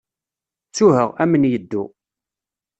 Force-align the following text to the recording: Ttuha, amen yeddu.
Ttuha, 0.67 1.03
amen 1.21 1.47
yeddu. 1.51 1.83